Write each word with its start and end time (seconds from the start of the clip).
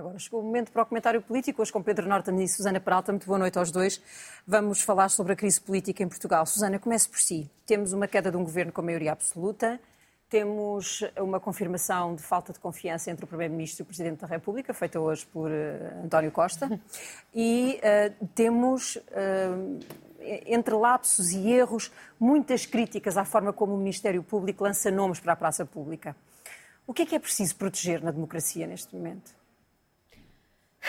Agora 0.00 0.18
chegou 0.18 0.40
o 0.40 0.42
momento 0.42 0.72
para 0.72 0.82
o 0.82 0.86
comentário 0.86 1.20
político, 1.20 1.60
hoje 1.60 1.70
com 1.70 1.82
Pedro 1.82 2.08
Norton 2.08 2.40
e 2.40 2.48
Susana 2.48 2.80
Peralta. 2.80 3.12
Muito 3.12 3.26
boa 3.26 3.38
noite 3.38 3.58
aos 3.58 3.70
dois. 3.70 4.00
Vamos 4.46 4.80
falar 4.80 5.10
sobre 5.10 5.34
a 5.34 5.36
crise 5.36 5.60
política 5.60 6.02
em 6.02 6.08
Portugal. 6.08 6.46
Susana, 6.46 6.78
comece 6.78 7.06
por 7.06 7.18
si. 7.18 7.50
Temos 7.66 7.92
uma 7.92 8.08
queda 8.08 8.30
de 8.30 8.36
um 8.38 8.42
governo 8.42 8.72
com 8.72 8.80
maioria 8.80 9.12
absoluta, 9.12 9.78
temos 10.30 11.04
uma 11.18 11.38
confirmação 11.38 12.14
de 12.14 12.22
falta 12.22 12.50
de 12.50 12.58
confiança 12.58 13.10
entre 13.10 13.26
o 13.26 13.28
Primeiro-Ministro 13.28 13.82
e 13.82 13.84
o 13.84 13.86
Presidente 13.86 14.20
da 14.20 14.26
República, 14.26 14.72
feita 14.72 14.98
hoje 14.98 15.26
por 15.26 15.50
uh, 15.50 16.02
António 16.02 16.30
Costa, 16.30 16.80
e 17.34 17.78
uh, 17.78 18.26
temos, 18.34 18.96
uh, 18.96 19.80
entre 20.46 20.74
lapsos 20.76 21.32
e 21.32 21.50
erros, 21.50 21.92
muitas 22.18 22.64
críticas 22.64 23.18
à 23.18 23.24
forma 23.26 23.52
como 23.52 23.74
o 23.74 23.76
Ministério 23.76 24.22
Público 24.22 24.64
lança 24.64 24.90
nomes 24.90 25.20
para 25.20 25.34
a 25.34 25.36
praça 25.36 25.66
pública. 25.66 26.16
O 26.86 26.94
que 26.94 27.02
é 27.02 27.06
que 27.06 27.14
é 27.14 27.18
preciso 27.18 27.54
proteger 27.56 28.02
na 28.02 28.10
democracia 28.10 28.66
neste 28.66 28.96
momento? 28.96 29.39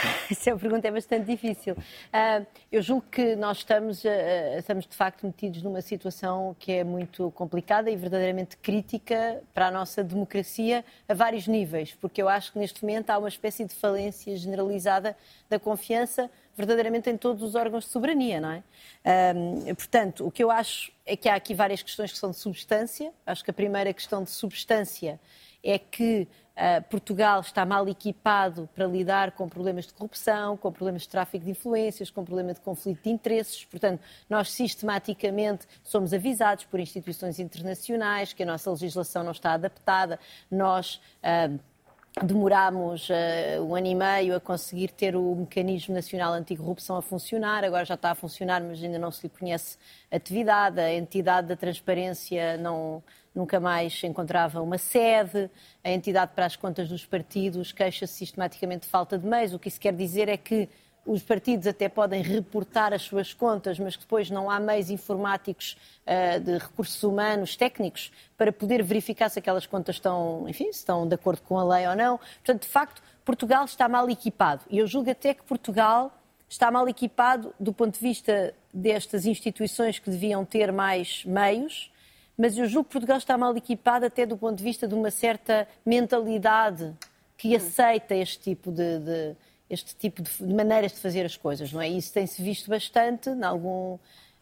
Essa 0.29 0.51
é 0.51 0.55
pergunta 0.55 0.87
é 0.87 0.91
bastante 0.91 1.25
difícil. 1.25 1.73
Uh, 1.73 2.45
eu 2.71 2.81
julgo 2.81 3.05
que 3.11 3.35
nós 3.35 3.57
estamos, 3.57 4.03
uh, 4.03 4.07
estamos 4.57 4.85
de 4.85 4.95
facto 4.95 5.25
metidos 5.25 5.61
numa 5.61 5.81
situação 5.81 6.55
que 6.59 6.71
é 6.71 6.83
muito 6.83 7.31
complicada 7.31 7.89
e 7.89 7.95
verdadeiramente 7.95 8.57
crítica 8.57 9.41
para 9.53 9.67
a 9.67 9.71
nossa 9.71 10.03
democracia 10.03 10.83
a 11.07 11.13
vários 11.13 11.47
níveis, 11.47 11.95
porque 11.99 12.21
eu 12.21 12.29
acho 12.29 12.53
que 12.53 12.59
neste 12.59 12.81
momento 12.81 13.09
há 13.09 13.17
uma 13.17 13.29
espécie 13.29 13.65
de 13.65 13.73
falência 13.75 14.35
generalizada 14.35 15.15
da 15.49 15.59
confiança 15.59 16.29
verdadeiramente 16.55 17.09
em 17.09 17.17
todos 17.17 17.41
os 17.41 17.55
órgãos 17.55 17.85
de 17.85 17.91
soberania, 17.91 18.41
não 18.41 18.52
é? 18.52 18.63
Portanto, 19.73 20.27
o 20.27 20.29
que 20.29 20.43
eu 20.43 20.52
acho 20.52 20.91
é 21.05 21.15
que 21.15 21.29
há 21.29 21.35
aqui 21.35 21.55
várias 21.55 21.81
questões 21.81 22.11
que 22.11 22.17
são 22.17 22.29
de 22.29 22.38
substância. 22.38 23.11
Acho 23.25 23.43
que 23.43 23.49
a 23.49 23.53
primeira 23.53 23.91
questão 23.93 24.21
de 24.21 24.29
substância 24.29 25.19
é 25.63 25.80
que 25.80 26.27
Portugal 26.90 27.42
está 27.42 27.66
mal 27.66 27.88
equipado 27.88 28.70
para 28.76 28.86
lidar 28.86 29.31
com 29.31 29.50
problemas 29.50 29.88
de 29.88 29.94
corrupção, 29.94 30.56
com 30.58 30.72
problemas 30.72 31.04
de 31.04 31.09
tráfico 31.09 31.45
de 31.45 31.52
influências, 31.52 32.09
com 32.09 32.23
problema 32.23 32.54
de 32.54 32.62
conflito 32.62 33.04
de 33.04 33.09
interesses. 33.09 33.66
Portanto, 33.66 34.02
nós 34.30 34.52
sistematicamente 34.52 35.67
somos 35.84 36.14
avisados 36.14 36.66
por 36.66 36.80
instituições 36.80 37.39
internacionais 37.39 38.34
que 38.34 38.44
a 38.44 38.45
nossa 38.45 38.70
legislação 38.70 39.23
não 39.23 39.32
está 39.32 39.54
adaptada. 39.54 40.20
Nós. 40.50 41.02
Uh, 41.23 41.70
Demorámos 42.20 43.09
uh, 43.09 43.64
um 43.64 43.73
ano 43.73 43.88
e 43.88 43.95
meio 43.95 44.36
a 44.36 44.40
conseguir 44.40 44.90
ter 44.90 45.16
o 45.16 45.34
mecanismo 45.34 45.95
nacional 45.95 46.34
anticorrupção 46.34 46.98
a 46.98 47.02
funcionar, 47.02 47.64
agora 47.64 47.86
já 47.86 47.94
está 47.94 48.12
a 48.12 48.16
funcionar, 48.16 48.62
mas 48.62 48.84
ainda 48.84 49.00
não 49.00 49.12
se 49.12 49.23
lhe 49.23 49.30
conhece 49.30 49.78
atividade, 50.12 50.82
a 50.82 50.94
entidade 50.94 51.48
da 51.48 51.56
transparência 51.56 52.58
não, 52.58 53.02
nunca 53.34 53.62
mais 53.62 54.04
encontrava 54.04 54.62
uma 54.62 54.78
sede, 54.78 55.50
a 55.82 55.89
entidade 55.89 56.34
para 56.36 56.45
as 56.45 56.58
contas 56.58 56.89
dos 56.89 57.06
partidos 57.06 57.72
queixa-se 57.72 58.14
sistematicamente 58.14 58.82
de 58.82 58.89
falta 58.89 59.17
de 59.17 59.26
meios, 59.26 59.54
o 59.54 59.59
que 59.59 59.70
isso 59.70 59.80
quer 59.80 59.94
dizer 59.94 60.28
é 60.28 60.36
que 60.36 60.67
os 61.05 61.23
partidos 61.23 61.67
até 61.67 61.89
podem 61.89 62.21
reportar 62.21 62.94
as 62.94 63.02
suas 63.02 63.33
contas, 63.33 63.80
mas 63.80 63.95
que 63.95 64.03
depois 64.03 64.30
não 64.30 64.49
há 64.49 64.59
meios 64.59 64.89
informáticos 64.89 65.75
uh, 66.05 66.39
de 66.39 66.58
recursos 66.58 67.02
humanos, 67.03 67.55
técnicos, 67.55 68.11
para 68.38 68.52
poder 68.52 68.83
verificar 68.83 69.30
se 69.30 69.39
aquelas 69.39 69.66
contas 69.66 69.95
estão, 69.95 70.47
enfim, 70.47 70.69
estão 70.69 71.08
de 71.08 71.16
acordo 71.16 71.41
com 71.41 71.58
a 71.58 71.63
lei 71.63 71.88
ou 71.88 71.95
não. 71.95 72.17
Portanto, 72.17 72.63
de 72.63 72.67
facto, 72.67 73.02
Portugal 73.25 73.66
está 73.66 73.89
mal 73.89 74.09
equipado. 74.09 74.63
E 74.69 74.77
eu 74.77 74.88
julgo 74.88 75.09
até 75.09 75.33
que 75.33 75.43
Portugal 75.43 76.11
está 76.47 76.69
mal 76.69 76.88
equipado 76.88 77.53
do 77.59 77.73
ponto 77.73 77.95
de 77.95 78.02
vista 78.02 78.53
destas 78.73 79.25
instituições 79.25 79.99
que 79.99 80.09
deviam 80.09 80.45
ter 80.45 80.71
mais 80.71 81.23
meios, 81.25 81.91
mas 82.38 82.58
eu 82.58 82.67
julgo 82.67 82.86
que 82.86 82.93
Portugal 82.93 83.17
está 83.17 83.38
mal 83.38 83.55
equipado 83.55 84.05
até 84.05 84.25
do 84.25 84.38
ponto 84.38 84.58
de 84.58 84.63
vista 84.63 84.88
de 84.88 84.93
uma 84.93 85.09
certa 85.11 85.67
mentalidade 85.86 86.93
que 87.38 87.55
aceita 87.55 88.13
este 88.13 88.39
tipo 88.39 88.71
de, 88.71 88.99
de 88.99 89.36
este 89.71 89.95
tipo 89.95 90.21
de, 90.21 90.30
de 90.30 90.54
maneiras 90.54 90.92
de 90.92 90.99
fazer 90.99 91.26
as 91.26 91.37
coisas, 91.37 91.71
não 91.71 91.82
é? 91.82 91.87
Isso 91.87 92.11
tem-se 92.11 92.42
visto 92.42 92.70
bastante 92.70 93.30
em 93.30 93.43
algum, 93.43 93.98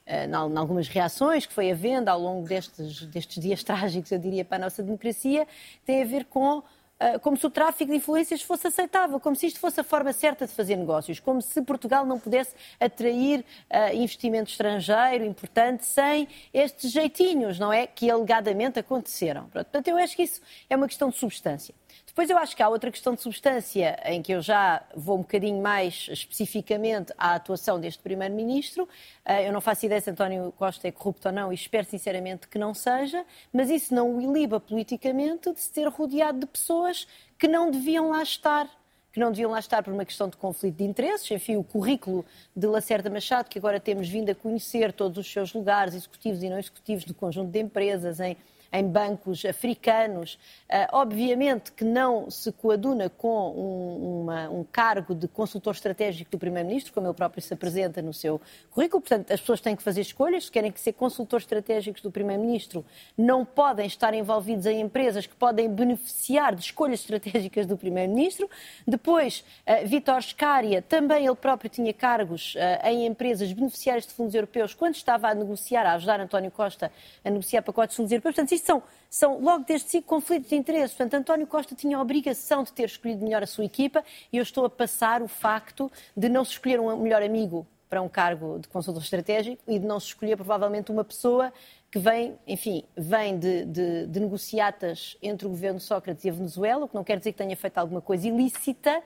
eh, 0.05 0.25
em 0.25 0.33
algumas 0.33 0.87
reações 0.87 1.45
que 1.45 1.53
foi 1.53 1.71
havendo 1.71 2.09
ao 2.09 2.19
longo 2.19 2.47
destes, 2.47 3.05
destes 3.05 3.41
dias 3.41 3.61
trágicos, 3.63 4.11
eu 4.11 4.17
diria, 4.17 4.43
para 4.43 4.57
a 4.57 4.61
nossa 4.61 4.81
democracia, 4.81 5.47
tem 5.85 6.01
a 6.01 6.05
ver 6.05 6.25
com 6.25 6.63
eh, 6.99 7.17
como 7.19 7.37
se 7.37 7.45
o 7.47 7.49
tráfico 7.49 7.91
de 7.91 7.97
influências 7.97 8.41
fosse 8.41 8.67
aceitável, 8.67 9.19
como 9.21 9.33
se 9.35 9.47
isto 9.47 9.59
fosse 9.59 9.79
a 9.79 9.83
forma 9.83 10.11
certa 10.11 10.45
de 10.45 10.51
fazer 10.51 10.75
negócios, 10.75 11.19
como 11.19 11.41
se 11.41 11.61
Portugal 11.61 12.05
não 12.05 12.19
pudesse 12.19 12.53
atrair 12.77 13.39
uh, 13.39 13.95
investimento 13.95 14.51
estrangeiro 14.51 15.23
importante 15.23 15.85
sem 15.85 16.27
estes 16.53 16.91
jeitinhos, 16.91 17.57
não 17.57 17.71
é? 17.71 17.87
Que 17.87 18.11
alegadamente 18.11 18.79
aconteceram. 18.79 19.45
Portanto, 19.45 19.87
eu 19.87 19.97
acho 19.97 20.13
que 20.13 20.23
isso 20.23 20.41
é 20.69 20.75
uma 20.75 20.87
questão 20.87 21.09
de 21.09 21.15
substância. 21.15 21.73
Depois 22.05 22.29
eu 22.29 22.37
acho 22.37 22.55
que 22.55 22.61
há 22.61 22.69
outra 22.69 22.91
questão 22.91 23.13
de 23.15 23.21
substância 23.21 23.99
em 24.05 24.21
que 24.21 24.33
eu 24.33 24.41
já 24.41 24.83
vou 24.95 25.17
um 25.17 25.21
bocadinho 25.21 25.61
mais 25.61 26.07
especificamente 26.09 27.13
à 27.17 27.35
atuação 27.35 27.79
deste 27.79 28.01
Primeiro-Ministro. 28.01 28.87
Eh, 29.23 29.47
eu 29.47 29.53
não 29.53 29.61
faço 29.61 29.85
ideia 29.85 30.01
se 30.01 30.09
António 30.09 30.51
Costa 30.57 30.87
é 30.87 30.91
corrupto 30.91 31.27
ou 31.27 31.33
não 31.33 31.51
e 31.51 31.55
espero 31.55 31.87
sinceramente 31.87 32.47
que 32.47 32.57
não 32.57 32.73
seja, 32.73 33.25
mas 33.53 33.69
isso 33.69 33.93
não 33.93 34.15
o 34.15 34.21
iliba 34.21 34.59
politicamente 34.59 35.51
de 35.53 35.59
se 35.59 35.71
ter 35.71 35.87
rodeado 35.87 36.39
de 36.39 36.45
pessoas 36.45 37.07
que 37.37 37.47
não 37.47 37.71
deviam 37.71 38.09
lá 38.09 38.21
estar 38.21 38.69
que 39.11 39.19
não 39.19 39.31
deviam 39.31 39.51
lá 39.51 39.59
estar 39.59 39.83
por 39.83 39.93
uma 39.93 40.05
questão 40.05 40.29
de 40.29 40.37
conflito 40.37 40.75
de 40.77 40.83
interesses. 40.83 41.29
Enfim, 41.31 41.55
o 41.55 41.63
currículo 41.63 42.25
de 42.55 42.67
Lacerda 42.67 43.09
Machado, 43.09 43.49
que 43.49 43.57
agora 43.57 43.79
temos 43.79 44.07
vindo 44.07 44.29
a 44.29 44.35
conhecer 44.35 44.93
todos 44.93 45.17
os 45.17 45.31
seus 45.31 45.53
lugares 45.53 45.93
executivos 45.93 46.43
e 46.43 46.49
não 46.49 46.59
executivos 46.59 47.03
do 47.03 47.13
conjunto 47.13 47.51
de 47.51 47.59
empresas 47.59 48.19
em 48.19 48.37
em 48.71 48.87
bancos 48.87 49.43
africanos. 49.45 50.37
Uh, 50.69 50.87
obviamente 50.93 51.71
que 51.71 51.83
não 51.83 52.29
se 52.29 52.51
coaduna 52.51 53.09
com 53.09 53.51
um, 53.51 54.21
uma, 54.21 54.49
um 54.49 54.63
cargo 54.63 55.15
de 55.15 55.27
consultor 55.27 55.73
estratégico 55.73 56.31
do 56.31 56.37
Primeiro-Ministro, 56.37 56.93
como 56.93 57.07
ele 57.07 57.13
próprio 57.13 57.41
se 57.41 57.53
apresenta 57.53 58.01
no 58.01 58.13
seu 58.13 58.39
currículo. 58.71 59.01
Portanto, 59.01 59.31
as 59.31 59.39
pessoas 59.39 59.61
têm 59.61 59.75
que 59.75 59.83
fazer 59.83 60.01
escolhas. 60.01 60.45
Se 60.45 60.51
querem 60.51 60.71
ser 60.75 60.93
consultores 60.93 61.43
estratégicos 61.43 62.01
do 62.01 62.11
Primeiro-Ministro, 62.11 62.85
não 63.17 63.43
podem 63.43 63.87
estar 63.87 64.13
envolvidos 64.13 64.65
em 64.65 64.81
empresas 64.81 65.25
que 65.25 65.35
podem 65.35 65.69
beneficiar 65.69 66.55
de 66.55 66.61
escolhas 66.61 66.99
estratégicas 66.99 67.65
do 67.65 67.77
Primeiro-Ministro. 67.77 68.49
Depois, 68.99 69.45
uh, 69.65 69.87
Vítor 69.87 70.21
Scária, 70.21 70.81
também 70.81 71.25
ele 71.25 71.35
próprio 71.35 71.69
tinha 71.69 71.93
cargos 71.93 72.53
uh, 72.55 72.87
em 72.87 73.05
empresas 73.05 73.51
beneficiárias 73.53 74.05
de 74.05 74.13
fundos 74.13 74.35
europeus 74.35 74.73
quando 74.73 74.95
estava 74.95 75.29
a 75.29 75.33
negociar, 75.33 75.85
a 75.85 75.93
ajudar 75.93 76.19
António 76.19 76.51
Costa 76.51 76.91
a 77.23 77.29
negociar 77.29 77.61
pacotes 77.61 77.93
de 77.93 77.97
fundos 77.97 78.11
europeus. 78.11 78.35
Portanto, 78.35 78.51
isto 78.51 78.65
são, 78.65 78.83
são 79.09 79.39
logo 79.39 79.63
desde 79.63 79.89
si 79.89 80.01
conflitos 80.01 80.49
de 80.49 80.55
interesses. 80.57 80.95
Portanto, 80.95 81.13
António 81.13 81.47
Costa 81.47 81.73
tinha 81.73 81.97
a 81.97 82.01
obrigação 82.01 82.63
de 82.63 82.73
ter 82.73 82.83
escolhido 82.83 83.23
melhor 83.23 83.41
a 83.41 83.47
sua 83.47 83.63
equipa 83.63 84.03
e 84.33 84.37
eu 84.37 84.43
estou 84.43 84.65
a 84.65 84.69
passar 84.69 85.21
o 85.21 85.27
facto 85.29 85.89
de 86.15 86.27
não 86.27 86.43
se 86.43 86.51
escolher 86.51 86.79
um 86.81 86.97
melhor 86.97 87.23
amigo 87.23 87.65
para 87.89 88.01
um 88.01 88.09
cargo 88.09 88.59
de 88.59 88.67
consultor 88.67 89.01
estratégico 89.01 89.61
e 89.67 89.79
de 89.79 89.85
não 89.85 89.99
se 89.99 90.07
escolher 90.07 90.35
provavelmente 90.35 90.91
uma 90.91 91.03
pessoa 91.03 91.51
que 91.91 91.97
vem, 91.97 92.37
enfim, 92.45 92.83
vem 92.95 93.39
de, 93.39 93.65
de, 93.65 94.07
de 94.07 94.19
negociatas 94.19 95.17
entre 95.21 95.47
o 95.47 95.49
governo 95.49 95.79
Sócrates 95.79 96.23
e 96.23 96.29
a 96.29 96.33
Venezuela, 96.33 96.85
o 96.85 96.87
que 96.87 96.95
não 96.95 97.03
quer 97.03 97.17
dizer 97.17 97.31
que 97.31 97.37
tenha 97.37 97.55
feito 97.55 97.77
alguma 97.77 98.01
coisa 98.01 98.27
ilícita, 98.27 99.01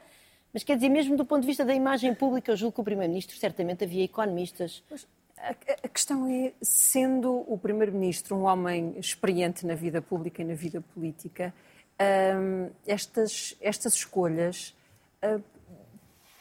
mas 0.53 0.63
quer 0.63 0.75
dizer, 0.75 0.89
mesmo 0.89 1.17
do 1.17 1.25
ponto 1.25 1.41
de 1.41 1.47
vista 1.47 1.65
da 1.65 1.73
imagem 1.73 2.13
pública, 2.13 2.51
eu 2.51 2.57
julgo 2.57 2.75
que 2.75 2.81
o 2.81 2.83
Primeiro-Ministro 2.83 3.35
certamente 3.37 3.83
havia 3.83 4.03
economistas. 4.03 4.83
Mas 4.89 5.07
a 5.83 5.87
questão 5.89 6.27
é, 6.27 6.53
sendo 6.61 7.43
o 7.51 7.57
Primeiro-Ministro 7.57 8.35
um 8.35 8.43
homem 8.43 8.93
experiente 8.97 9.65
na 9.65 9.75
vida 9.75 10.01
pública 10.01 10.41
e 10.41 10.45
na 10.45 10.53
vida 10.53 10.79
política, 10.79 11.53
hum, 12.39 12.69
estas, 12.87 13.57
estas 13.59 13.95
escolhas 13.95 14.75
hum, 15.23 15.41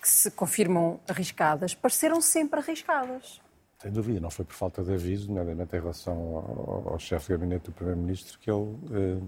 que 0.01 0.09
se 0.09 0.31
confirmam 0.33 1.01
arriscadas 1.09 1.75
pareceram 1.75 2.21
sempre 2.21 2.61
arriscadas. 2.61 3.42
Sem 3.83 3.91
dúvida, 3.91 4.21
não 4.21 4.31
foi 4.31 4.45
por 4.45 4.55
falta 4.55 4.81
de 4.81 4.93
aviso, 4.93 5.27
nomeadamente 5.27 5.75
em 5.75 5.81
relação 5.81 6.15
ao, 6.15 6.93
ao 6.93 6.99
chefe 7.01 7.27
de 7.27 7.33
gabinete 7.33 7.65
do 7.65 7.73
Primeiro-Ministro, 7.73 8.39
que 8.39 8.49
ele 8.49 8.77
eh, 8.93 9.19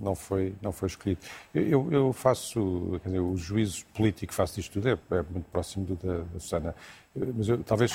não, 0.00 0.14
foi, 0.14 0.54
não 0.62 0.72
foi 0.72 0.88
escolhido. 0.88 1.20
Eu, 1.54 1.92
eu 1.92 2.10
faço, 2.14 2.98
dizer, 3.04 3.20
o 3.20 3.36
juízo 3.36 3.84
político 3.94 4.30
que 4.30 4.34
faço 4.34 4.54
disto 4.54 4.72
tudo 4.72 4.88
é, 4.88 4.92
é 4.92 5.22
muito 5.28 5.44
próximo 5.52 5.84
do 5.84 5.94
da, 5.94 6.20
da 6.20 6.40
Susana. 6.40 6.74
Mas 7.14 7.50
eu, 7.50 7.62
talvez, 7.62 7.92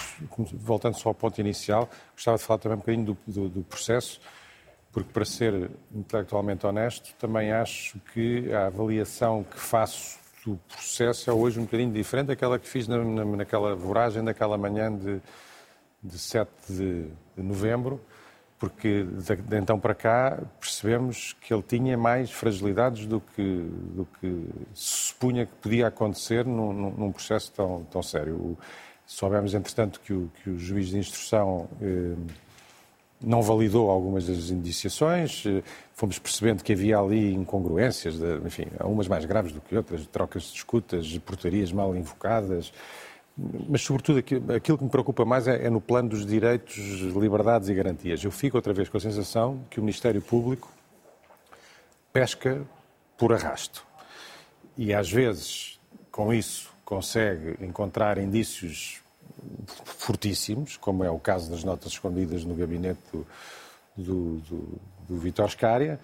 voltando 0.54 1.00
só 1.00 1.10
ao 1.10 1.16
ponto 1.16 1.42
inicial, 1.42 1.90
gostava 2.14 2.38
de 2.38 2.44
falar 2.44 2.60
também 2.60 2.76
um 2.76 2.82
bocadinho 2.82 3.06
do, 3.06 3.18
do, 3.26 3.50
do 3.50 3.64
processo, 3.64 4.22
porque 4.92 5.10
para 5.12 5.26
ser 5.26 5.72
intelectualmente 5.92 6.64
honesto, 6.68 7.16
também 7.16 7.52
acho 7.52 8.00
que 8.14 8.54
a 8.54 8.68
avaliação 8.68 9.44
que 9.44 9.58
faço 9.60 10.20
do 10.46 10.60
processo 10.68 11.28
é 11.28 11.34
hoje 11.34 11.60
um 11.60 11.64
bocadinho 11.64 11.92
diferente 11.92 12.28
daquela 12.28 12.60
que 12.60 12.68
fiz 12.68 12.88
na, 12.88 13.00
na, 13.00 13.26
naquela 13.26 13.76
voragem 13.76 14.24
daquela 14.24 14.60
manhã 14.60 14.96
de 14.96 15.20
de 16.04 16.18
7 16.18 16.50
de 16.70 17.08
novembro, 17.38 18.02
porque 18.60 19.04
de, 19.04 19.58
então 19.58 19.80
para 19.80 19.96
cá 19.96 20.42
percebemos 20.60 21.36
que 21.42 21.54
ele 21.54 21.64
tinha 21.64 21.98
mais 21.98 22.32
fragilidades 22.32 23.06
do 23.06 23.20
que, 23.20 23.70
do 23.96 24.08
que 24.20 24.46
se 24.74 25.08
supunha 25.08 25.46
que 25.46 25.54
podia 25.62 25.88
acontecer 25.88 26.46
num, 26.46 26.92
num 26.92 27.12
processo 27.12 27.52
tão, 27.52 27.84
tão 27.92 28.04
sério. 28.04 28.58
Soubemos, 29.06 29.54
entretanto, 29.54 30.00
que 30.00 30.14
o, 30.14 30.32
que 30.42 30.50
o 30.50 30.58
juiz 30.58 30.88
de 30.88 30.98
instrução 30.98 31.68
eh, 31.82 32.16
não 33.24 33.42
validou 33.42 33.90
algumas 33.90 34.28
das 34.28 34.50
indiciações, 34.50 35.44
fomos 35.94 36.20
percebendo 36.20 36.64
que 36.64 36.74
havia 36.74 36.98
ali 36.98 37.34
incongruências, 37.34 38.18
de, 38.18 38.38
enfim, 38.46 38.66
umas 38.82 39.08
mais 39.08 39.26
graves 39.26 39.54
do 39.54 39.62
que 39.62 39.76
outras, 39.76 40.06
trocas 40.08 40.44
de 40.44 40.58
escutas, 40.58 41.18
portarias 41.20 41.72
mal 41.72 41.96
invocadas, 41.96 42.74
mas, 43.36 43.82
sobretudo, 43.82 44.20
aquilo 44.56 44.78
que 44.78 44.84
me 44.84 44.90
preocupa 44.90 45.26
mais 45.26 45.48
é, 45.48 45.66
é, 45.66 45.70
no 45.70 45.82
plano 45.82 46.10
dos 46.10 46.26
direitos, 46.26 46.76
liberdades 46.78 47.68
e 47.68 47.74
garantias. 47.74 48.24
Eu 48.24 48.32
fico 48.32 48.58
outra 48.58 48.74
vez 48.74 48.90
com 48.90 48.98
a 48.98 49.00
sensação 49.00 49.60
que 49.70 49.80
o 49.80 49.84
Ministério 49.84 50.22
Público 50.22 50.72
pesca 52.12 52.62
por 53.18 53.34
arrasto. 53.34 53.84
E, 54.78 54.94
às 54.94 55.12
vezes, 55.12 55.80
com 56.12 56.32
isso, 56.32 56.72
consegue 56.86 57.58
encontrar 57.66 58.20
indícios 58.20 59.02
fortíssimos, 59.84 60.78
como 60.78 61.04
é 61.04 61.10
o 61.10 61.20
caso 61.20 61.50
das 61.50 61.64
notas 61.64 61.94
escondidas 61.94 62.44
no 62.44 62.54
gabinete 62.54 63.00
do, 63.12 63.26
do, 63.98 64.38
do, 64.42 64.82
do 65.10 65.18
Vitor 65.18 65.50
Scária, 65.50 66.00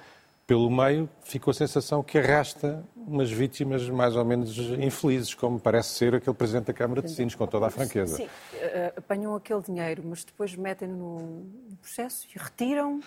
pelo 0.50 0.68
meio 0.68 1.08
ficou 1.22 1.52
a 1.52 1.54
sensação 1.54 2.02
que 2.02 2.18
arrasta 2.18 2.84
umas 2.96 3.30
vítimas 3.30 3.88
mais 3.88 4.16
ou 4.16 4.26
menos 4.26 4.58
infelizes, 4.58 5.36
como 5.36 5.60
parece 5.60 5.90
ser 5.90 6.16
aquele 6.16 6.36
Presidente 6.36 6.66
da 6.66 6.74
Câmara 6.74 7.04
de 7.04 7.12
Sines, 7.12 7.36
com 7.36 7.46
toda 7.46 7.68
a 7.68 7.70
franqueza. 7.70 8.18
Sim, 8.18 8.28
eh, 8.56 8.92
apanham 8.98 9.36
aquele 9.36 9.62
dinheiro, 9.62 10.02
mas 10.04 10.24
depois 10.24 10.56
metem 10.56 10.88
no 10.88 11.46
processo 11.80 12.26
e 12.34 12.40
retiram 12.40 13.00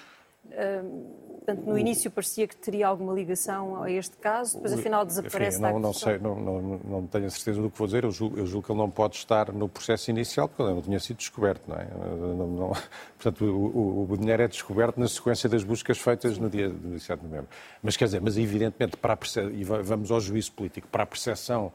Portanto, 1.44 1.66
no 1.66 1.76
início 1.76 2.08
parecia 2.08 2.46
que 2.46 2.54
teria 2.54 2.86
alguma 2.86 3.12
ligação 3.12 3.82
a 3.82 3.90
este 3.90 4.16
caso, 4.16 4.54
depois 4.54 4.74
afinal 4.74 5.04
desaparece 5.04 5.58
Enfim, 5.58 5.72
não, 5.72 5.80
não 5.80 5.92
sei, 5.92 6.16
não, 6.16 6.36
não, 6.36 6.80
não, 6.84 7.06
tenho 7.08 7.26
a 7.26 7.30
certeza 7.30 7.60
do 7.60 7.68
que 7.68 7.76
vou 7.76 7.86
dizer. 7.88 8.04
Eu 8.04 8.12
julgo, 8.12 8.38
eu 8.38 8.46
julgo, 8.46 8.64
que 8.64 8.72
ele 8.72 8.78
não 8.78 8.88
pode 8.88 9.16
estar 9.16 9.52
no 9.52 9.68
processo 9.68 10.08
inicial 10.08 10.48
porque 10.48 10.62
ele 10.62 10.74
não 10.74 10.82
tinha 10.82 11.00
sido 11.00 11.16
descoberto, 11.16 11.62
não 11.66 11.76
é? 11.76 11.84
Não, 11.84 12.72
portanto, 13.18 13.44
o, 13.44 14.06
o, 14.06 14.12
o, 14.12 14.16
dinheiro 14.16 14.40
é 14.40 14.46
descoberto 14.46 15.00
na 15.00 15.08
sequência 15.08 15.48
das 15.48 15.64
buscas 15.64 15.98
feitas 15.98 16.38
no 16.38 16.48
dia 16.48 16.68
17 16.68 17.20
de 17.20 17.26
novembro. 17.26 17.48
Mas 17.82 17.96
quer 17.96 18.04
dizer, 18.04 18.20
mas 18.20 18.38
evidentemente 18.38 18.96
para 18.96 19.14
a 19.14 19.18
e 19.52 19.64
vamos 19.64 20.12
ao 20.12 20.20
juízo 20.20 20.52
político, 20.52 20.86
para 20.86 21.02
a 21.02 21.06
percepção 21.06 21.72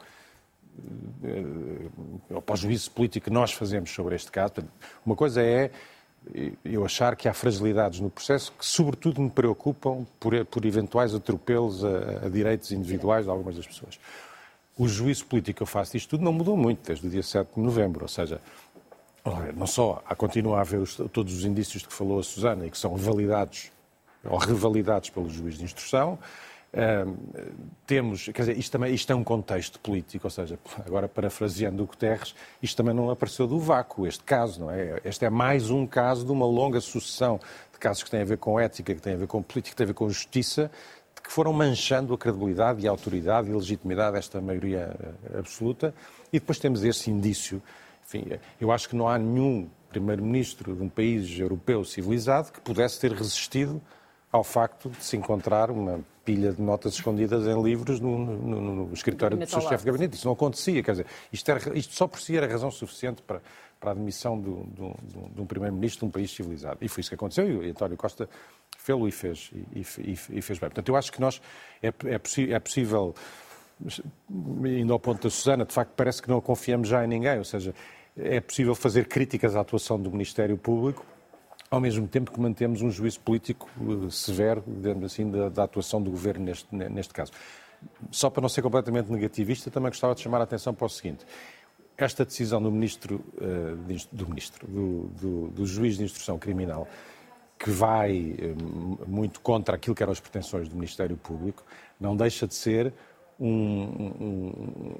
eh, 1.26 2.40
para 2.46 2.54
o 2.54 2.56
juízo 2.56 2.90
político 2.92 3.26
que 3.26 3.32
nós 3.32 3.52
fazemos 3.52 3.90
sobre 3.92 4.16
este 4.16 4.32
caso, 4.32 4.54
uma 5.06 5.16
coisa 5.16 5.42
é 5.42 5.72
eu 6.64 6.86
achar 6.86 7.16
que 7.16 7.28
há 7.28 7.34
fragilidades 7.34 8.00
no 8.00 8.10
processo 8.10 8.52
que, 8.58 8.66
sobretudo, 8.66 9.22
me 9.22 9.30
preocupam 9.30 10.06
por, 10.20 10.34
por 10.46 10.66
eventuais 10.66 11.14
atropelos 11.14 11.84
a, 11.84 12.26
a, 12.26 12.30
direitos 12.30 12.72
individuais 12.72 13.26
de 13.26 13.32
algumas 13.32 13.56
das 13.56 13.66
pessoas. 13.66 14.00
O 14.78 14.88
juízo 14.88 15.26
político 15.26 15.58
que 15.58 15.64
eu 15.64 15.68
faço 15.68 15.94
disto 15.94 16.10
tudo 16.10 16.24
não 16.24 16.34
mudou 16.34 16.56
muito 16.56 16.86
desde 16.86 17.08
o 17.08 17.10
dia 17.10 17.24
7 17.24 17.56
de 17.56 17.62
novembro, 17.62 18.04
ou 18.04 18.08
seja, 18.08 18.40
não 19.56 19.68
só 19.68 20.02
continua 20.18 20.60
a 20.60 20.62
haver 20.62 20.80
os, 20.80 20.96
todos 21.12 21.34
os 21.34 21.46
indícios 21.46 21.82
de 21.82 21.88
que 21.88 21.94
falou 21.94 22.20
a 22.20 22.24
Susana 22.24 22.66
e 22.66 22.72
que 22.72 22.78
são 22.78 22.96
validados 22.96 23.72
ou 24.24 24.38
revalidados 24.38 25.10
pelo 25.10 25.30
juiz 25.30 25.58
de 25.58 25.64
instrução, 25.64 26.20
temos, 27.86 28.26
quer 28.26 28.42
dizer, 28.42 28.58
isto, 28.58 28.72
também, 28.72 28.94
isto 28.94 29.12
é 29.12 29.16
um 29.16 29.24
contexto 29.24 29.80
político, 29.80 30.28
ou 30.28 30.32
seja, 30.32 30.60
agora 30.86 31.08
parafraseando 31.08 31.82
o 31.82 31.86
Guterres, 31.86 32.36
isto 32.62 32.78
também 32.78 32.94
não 32.94 33.10
apareceu 33.10 33.48
do 33.48 33.60
vácuo, 33.60 34.06
este 34.06 34.24
caso, 34.24 34.62
não 34.62 34.72
é? 34.72 35.02
Este 35.04 35.26
é 35.26 35.30
mais 35.30 35.70
um 35.70 35.88
caso 35.88 36.26
de 36.26 36.32
uma 36.32 36.46
longa 36.46 36.80
sucessão 36.82 37.40
de 37.72 37.80
casos 37.80 38.04
que 38.04 38.12
têm 38.12 38.22
a 38.22 38.26
ver 38.26 38.38
com 38.38 38.60
ética, 38.60 38.94
que 38.94 39.02
têm 39.02 39.14
a 39.14 39.18
ver 39.18 39.28
com 39.28 39.42
política, 39.42 39.72
que 39.72 39.78
têm 39.78 39.86
a 39.86 39.88
ver 39.88 39.94
com 39.94 40.10
justiça, 40.10 40.70
que 41.24 41.32
foram 41.32 41.52
manchando 41.52 42.14
a 42.14 42.18
credibilidade 42.18 42.82
e 42.82 42.88
a 42.88 42.92
autoridade 42.92 43.50
e 43.50 43.54
a 43.54 43.58
legitimidade 43.58 44.14
desta 44.14 44.40
maioria 44.40 44.96
eh, 45.00 45.40
absoluta. 45.40 45.94
E 46.32 46.40
depois 46.40 46.58
temos 46.58 46.84
esse 46.84 47.12
indício. 47.12 47.62
Enfim, 48.06 48.26
eu 48.62 48.72
acho 48.72 48.88
que 48.88 48.96
não 48.96 49.10
há 49.10 49.18
nenhum 49.18 49.70
primeiro-ministro 49.90 50.76
de 50.76 50.82
um 50.82 50.88
país 50.88 51.38
europeu 51.38 51.84
civilizado 51.84 52.52
que 52.52 52.62
pudesse 52.62 53.00
ter 53.00 53.12
resistido 53.12 53.82
ao 54.38 54.44
facto 54.44 54.90
de 54.90 55.04
se 55.04 55.18
encontrar 55.18 55.70
uma 55.72 56.00
pilha 56.24 56.52
de 56.52 56.62
notas 56.62 56.94
escondidas 56.94 57.48
em 57.48 57.62
livros 57.62 58.00
no, 58.00 58.18
no, 58.18 58.62
no 58.88 58.94
escritório 58.94 59.38
do 59.38 59.48
seu 59.48 59.62
chefe 59.62 59.78
de 59.78 59.86
gabinete. 59.86 60.16
Isso 60.16 60.28
não 60.28 60.34
acontecia. 60.34 60.84
Quer 60.84 60.92
dizer, 60.92 61.06
isto, 61.32 61.50
era, 61.50 61.78
isto, 61.78 61.94
só 61.94 62.08
por 62.08 62.20
si 62.20 62.36
era 62.36 62.46
razão 62.46 62.70
suficiente 62.70 63.22
para, 63.22 63.42
para 63.80 63.92
a 63.92 63.94
admissão 63.94 64.40
de, 64.40 64.52
de, 64.52 65.34
de 65.36 65.42
um 65.42 65.46
primeiro-ministro 65.46 66.02
de 66.02 66.06
um 66.06 66.12
país 66.12 66.30
civilizado. 66.32 66.80
E 66.82 66.90
foi 66.90 67.02
isso 67.02 67.10
que 67.10 67.16
aconteceu 67.16 67.64
e 67.64 67.70
António 67.70 67.96
Costa 67.96 68.30
fê-lo 68.78 69.08
e 69.08 69.12
fez, 69.12 69.52
e, 69.74 69.80
e, 69.80 70.12
e, 70.12 70.42
fez 70.42 70.60
bem. 70.60 70.70
Portanto, 70.70 70.90
eu 70.90 70.96
acho 70.96 71.12
que 71.12 71.22
nós 71.22 71.42
é, 71.82 71.88
é, 71.88 72.52
é 72.52 72.60
possível, 72.60 73.16
indo 74.66 74.94
ao 74.94 75.00
ponto 75.00 75.24
da 75.24 75.30
Susana, 75.30 75.66
de 75.66 75.74
facto 75.74 75.92
parece 75.96 76.22
que 76.22 76.30
não 76.30 76.42
confiamos 76.42 76.88
já 76.88 77.04
em 77.04 77.08
ninguém, 77.08 77.38
ou 77.38 77.46
seja, 77.46 77.74
é 78.18 78.40
possível 78.42 78.76
fazer 78.76 79.08
críticas 79.08 79.56
à 79.56 79.62
atuação 79.62 80.00
do 80.00 80.12
Ministério 80.12 80.58
Público 80.58 81.06
ao 81.70 81.82
mesmo 81.82 82.08
tempo 82.08 82.32
que 82.32 82.40
mantemos 82.40 82.82
um 82.82 82.90
juízo 82.90 83.20
político 83.20 83.70
eh, 83.82 84.10
severo, 84.10 84.64
digamos 84.66 85.06
assim, 85.06 85.30
da, 85.30 85.50
da 85.50 85.64
atuação 85.64 86.02
do 86.02 86.10
governo 86.10 86.46
neste, 86.46 86.74
neste 86.74 87.14
caso. 87.14 87.32
Só 88.10 88.30
para 88.30 88.42
não 88.42 88.50
ser 88.50 88.62
completamente 88.62 89.12
negativista, 89.12 89.70
também 89.70 89.90
gostava 89.90 90.16
de 90.16 90.22
chamar 90.22 90.40
a 90.42 90.44
atenção 90.44 90.74
para 90.74 90.86
o 90.86 90.90
seguinte. 90.90 91.26
Esta 91.98 92.24
decisão 92.24 92.62
do 92.62 92.72
ministro, 92.72 93.24
eh, 93.42 93.96
do, 94.12 94.28
ministro 94.28 94.68
do, 94.68 95.08
do, 95.08 95.48
do 95.50 95.66
juiz 95.66 95.98
de 95.98 96.04
instrução 96.04 96.40
criminal, 96.40 96.88
que 97.60 97.70
vai 97.70 98.36
eh, 98.38 98.56
muito 99.08 99.40
contra 99.42 99.76
aquilo 99.76 99.96
que 99.96 100.04
eram 100.04 100.14
as 100.14 100.20
pretensões 100.20 100.70
do 100.70 100.76
Ministério 100.76 101.18
Público, 101.18 101.64
não 102.00 102.16
deixa 102.16 102.48
de 102.48 102.54
ser 102.54 102.94
um, 103.40 103.84
um, 104.20 104.54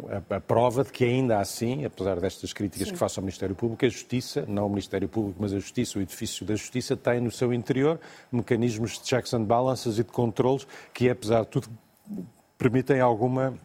a, 0.10 0.36
a, 0.36 0.40
prova 0.40 0.84
de 0.84 0.92
que 0.92 1.04
ainda 1.04 1.40
assim, 1.40 1.86
apesar 1.86 2.20
destas 2.20 2.54
críticas 2.54 2.88
Sim. 2.88 2.94
que 2.94 3.00
faço 3.00 3.20
ao 3.20 3.24
Ministério 3.24 3.56
Público, 3.56 3.86
a 3.86 3.90
Justiça, 3.90 4.46
não 4.48 4.68
o 4.68 4.70
Ministério 4.70 5.08
Público, 5.08 5.38
mas 5.42 5.54
a 5.54 5.60
Justiça, 5.60 5.98
o 5.98 6.02
edifício 6.02 6.46
da 6.46 6.56
Justiça, 6.56 6.96
tem 6.96 7.20
no 7.20 7.32
seu 7.32 7.52
interior 7.52 8.00
mecanismos 8.32 9.00
de 9.00 9.08
checks 9.08 9.34
and 9.34 9.44
balances 9.44 9.98
e 9.98 10.04
de 10.04 10.12
controles 10.12 10.68
que, 10.94 11.10
apesar 11.10 11.42
de 11.42 11.48
tudo, 11.48 11.68
permitem 12.58 13.00
alguma 13.00 13.58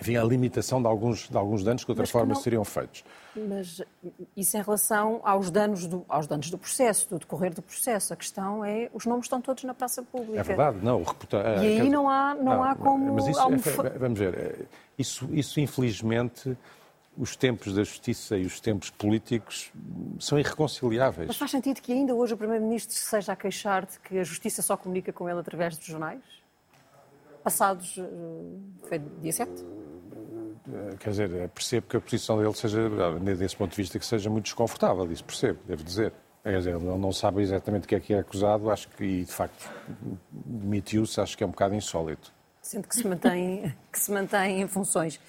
enfim, 0.00 0.16
a 0.16 0.24
limitação 0.24 0.80
de 0.80 0.88
alguns, 0.88 1.28
de 1.28 1.36
alguns 1.36 1.62
danos 1.62 1.82
que 1.82 1.86
de 1.86 1.92
outra 1.92 2.02
mas 2.02 2.10
forma 2.10 2.34
não... 2.34 2.40
seriam 2.40 2.64
feitos. 2.64 3.04
Mas 3.36 3.82
isso 4.36 4.56
em 4.56 4.62
relação 4.62 5.20
aos 5.22 5.50
danos, 5.50 5.86
do, 5.86 6.04
aos 6.08 6.26
danos 6.26 6.50
do 6.50 6.58
processo, 6.58 7.08
do 7.10 7.18
decorrer 7.18 7.54
do 7.54 7.62
processo. 7.62 8.12
A 8.12 8.16
questão 8.16 8.64
é, 8.64 8.88
os 8.94 9.04
nomes 9.06 9.26
estão 9.26 9.40
todos 9.40 9.62
na 9.64 9.74
praça 9.74 10.02
pública. 10.02 10.40
É 10.40 10.42
verdade, 10.42 10.78
não. 10.82 11.02
Reputa... 11.02 11.38
E 11.62 11.80
aí 11.80 11.88
não 11.90 12.08
há, 12.08 12.34
não, 12.34 12.44
não 12.44 12.64
há 12.64 12.74
como... 12.74 13.14
Mas 13.14 13.26
isso, 13.26 13.40
é, 13.40 13.98
vamos 13.98 14.18
ver, 14.18 14.34
é, 14.34 14.56
isso, 14.98 15.28
isso 15.32 15.60
infelizmente 15.60 16.56
os 17.16 17.36
tempos 17.36 17.74
da 17.74 17.82
justiça 17.82 18.36
e 18.36 18.46
os 18.46 18.60
tempos 18.60 18.88
políticos 18.88 19.70
são 20.18 20.38
irreconciliáveis. 20.38 21.28
Mas 21.28 21.36
faz 21.36 21.50
sentido 21.50 21.80
que 21.82 21.92
ainda 21.92 22.14
hoje 22.14 22.32
o 22.32 22.36
Primeiro-Ministro 22.36 22.96
seja 22.96 23.32
a 23.32 23.36
queixar 23.36 23.84
de 23.84 23.98
que 24.00 24.18
a 24.18 24.24
justiça 24.24 24.62
só 24.62 24.76
comunica 24.76 25.12
com 25.12 25.28
ele 25.28 25.38
através 25.38 25.76
dos 25.76 25.86
jornais? 25.86 26.20
Passados. 27.42 27.98
Eh, 27.98 28.88
foi 28.88 28.98
dia 29.20 29.32
7? 29.32 29.50
Eh, 30.72 30.96
quer 30.98 31.10
dizer, 31.10 31.34
eh, 31.34 31.48
percebo 31.48 31.86
que 31.86 31.96
a 31.96 32.00
posição 32.00 32.38
dele 32.38 32.54
seja, 32.54 32.88
desse 33.36 33.56
ponto 33.56 33.70
de 33.70 33.76
vista, 33.76 33.98
que 33.98 34.06
seja 34.06 34.28
muito 34.30 34.44
desconfortável, 34.44 35.10
isso 35.10 35.24
percebo, 35.24 35.58
devo 35.66 35.82
dizer. 35.82 36.12
Quer 36.42 36.56
dizer, 36.56 36.74
ele 36.74 36.84
não 36.84 37.12
sabe 37.12 37.42
exatamente 37.42 37.84
o 37.84 37.88
que 37.88 37.94
é 37.94 38.00
que 38.00 38.14
é 38.14 38.18
acusado, 38.18 38.70
acho 38.70 38.88
que, 38.88 39.04
e 39.04 39.24
de 39.24 39.32
facto, 39.32 39.70
demitiu-se, 40.32 41.20
acho 41.20 41.36
que 41.36 41.44
é 41.44 41.46
um 41.46 41.50
bocado 41.50 41.74
insólito. 41.74 42.32
Sendo 42.62 42.88
que 42.88 42.94
se 42.94 43.06
mantém, 43.06 43.74
que 43.92 43.98
se 43.98 44.10
mantém 44.10 44.62
em 44.62 44.68
funções. 44.68 45.20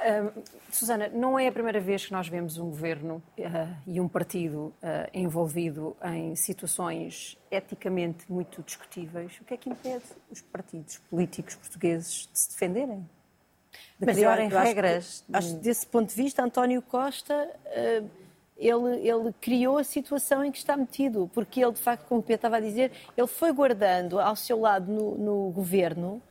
Uh, 0.00 0.42
Susana, 0.70 1.08
não 1.08 1.38
é 1.38 1.48
a 1.48 1.52
primeira 1.52 1.78
vez 1.78 2.06
que 2.06 2.12
nós 2.12 2.26
vemos 2.26 2.56
um 2.56 2.70
governo 2.70 3.22
uh, 3.38 3.76
e 3.86 4.00
um 4.00 4.08
partido 4.08 4.72
uh, 4.82 5.10
envolvido 5.12 5.96
em 6.02 6.34
situações 6.36 7.36
eticamente 7.50 8.30
muito 8.30 8.62
discutíveis. 8.62 9.38
O 9.40 9.44
que 9.44 9.54
é 9.54 9.56
que 9.56 9.68
impede 9.68 10.04
os 10.30 10.40
partidos 10.40 10.98
políticos 11.10 11.54
portugueses 11.54 12.28
de 12.32 12.38
se 12.38 12.50
defenderem? 12.50 13.08
de 13.98 14.06
Mas 14.06 14.16
criarem 14.16 14.48
eu, 14.48 14.56
eu 14.56 14.62
regras. 14.62 15.24
Acho, 15.32 15.48
acho 15.48 15.56
desse 15.58 15.86
ponto 15.86 16.08
de 16.08 16.14
vista, 16.14 16.42
António 16.42 16.80
Costa, 16.80 17.50
uh, 17.66 18.10
ele, 18.56 19.08
ele 19.08 19.34
criou 19.40 19.78
a 19.78 19.84
situação 19.84 20.44
em 20.44 20.50
que 20.50 20.58
está 20.58 20.76
metido, 20.76 21.30
porque 21.34 21.62
ele, 21.62 21.72
de 21.72 21.80
facto, 21.80 22.06
como 22.06 22.20
o 22.20 22.22
Pedro 22.22 22.36
estava 22.36 22.56
a 22.56 22.60
dizer, 22.60 22.92
ele 23.16 23.26
foi 23.26 23.52
guardando 23.52 24.18
ao 24.18 24.36
seu 24.36 24.60
lado 24.60 24.90
no, 24.90 25.16
no 25.16 25.50
governo 25.50 26.22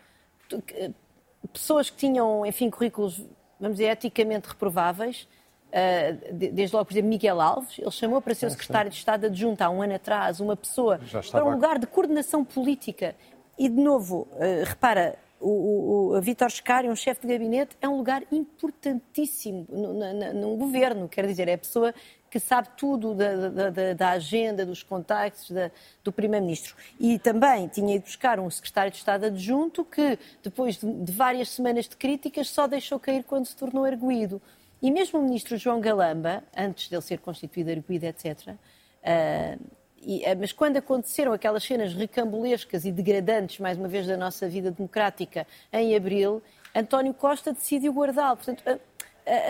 pessoas 1.53 1.89
que 1.89 1.97
tinham, 1.97 2.45
enfim, 2.45 2.69
currículos, 2.69 3.21
vamos 3.59 3.77
dizer, 3.77 3.91
eticamente 3.91 4.47
reprováveis, 4.47 5.27
Uh, 5.69 6.33
desde 6.33 6.75
logo, 6.75 6.85
por 6.85 6.93
exemplo, 6.93 7.09
Miguel 7.09 7.39
Alves, 7.39 7.77
ele 7.77 7.91
chamou 7.91 8.19
para 8.19 8.33
ser 8.33 8.47
o 8.47 8.49
secretário 8.49 8.89
de 8.89 8.97
Estado 8.97 9.27
adjunto 9.27 9.61
há 9.61 9.69
um 9.69 9.83
ano 9.83 9.93
atrás, 9.93 10.39
uma 10.39 10.55
pessoa 10.55 10.99
para 11.29 11.45
um 11.45 11.51
lugar 11.51 11.77
de 11.77 11.85
coordenação 11.85 12.43
política. 12.43 13.15
E, 13.55 13.69
de 13.69 13.79
novo, 13.79 14.27
uh, 14.31 14.65
repara, 14.65 15.15
o, 15.39 15.49
o, 15.49 16.17
o 16.17 16.21
Vítor 16.21 16.49
Scari, 16.49 16.89
um 16.89 16.95
chefe 16.95 17.21
de 17.21 17.33
gabinete, 17.33 17.77
é 17.81 17.87
um 17.87 17.97
lugar 17.97 18.23
importantíssimo 18.31 19.67
num 19.69 20.57
governo. 20.57 21.07
Quer 21.07 21.27
dizer, 21.27 21.47
é 21.47 21.53
a 21.53 21.57
pessoa 21.57 21.93
que 22.29 22.39
sabe 22.39 22.69
tudo 22.77 23.13
da, 23.13 23.49
da, 23.49 23.93
da 23.93 24.09
agenda, 24.11 24.65
dos 24.65 24.83
contactos 24.83 25.51
da, 25.51 25.71
do 26.03 26.11
Primeiro-Ministro. 26.11 26.75
E 26.99 27.17
também 27.19 27.67
tinha 27.67 27.95
ido 27.95 28.03
buscar 28.03 28.39
um 28.39 28.49
secretário 28.49 28.91
de 28.91 28.97
Estado 28.97 29.25
adjunto 29.25 29.83
que, 29.83 30.17
depois 30.43 30.77
de, 30.77 30.91
de, 30.91 31.11
várias 31.11 31.49
semanas 31.49 31.87
de 31.87 31.95
críticas, 31.95 32.49
só 32.49 32.67
deixou 32.67 32.99
cair 32.99 33.23
quando 33.23 33.45
se 33.45 33.55
tornou 33.55 33.85
erguido. 33.85 34.41
E 34.81 34.91
mesmo 34.91 35.19
o 35.19 35.23
Ministro 35.23 35.57
João 35.57 35.81
Galamba, 35.81 36.43
antes 36.55 36.87
dele 36.89 37.01
ser 37.01 37.19
constituído 37.19 37.69
erguido, 37.69 38.05
etc., 38.05 38.49
uh, 38.49 39.79
e, 40.01 40.23
eh, 40.23 40.35
mas 40.35 40.51
quando 40.51 40.77
aconteceram 40.77 41.33
aquelas 41.33 41.63
cenas 41.63 41.93
recambulescas 41.93 42.85
e 42.85 42.91
degradantes, 42.91 43.59
mais 43.59 43.77
uma 43.77 43.87
vez, 43.87 44.07
da 44.07 44.15
nossa 44.15 44.47
vida 44.47 44.71
democrática, 44.71 45.45
em 45.73 45.95
abril, 45.95 46.41
António 46.73 47.13
Costa 47.13 47.51
decidiu 47.51 47.91
guardá-lo. 47.91 48.37
Portanto, 48.37 48.79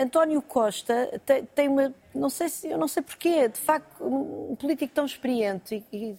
António 0.00 0.42
Costa 0.42 1.20
tem, 1.24 1.44
tem, 1.44 1.68
uma. 1.68 1.94
Não 2.14 2.30
sei 2.30 2.48
se. 2.48 2.68
Eu 2.68 2.78
não 2.78 2.88
sei 2.88 3.02
porquê. 3.02 3.48
De 3.48 3.58
facto, 3.58 4.04
um 4.04 4.54
político 4.56 4.92
tão 4.94 5.04
experiente 5.04 5.84
e, 5.92 6.16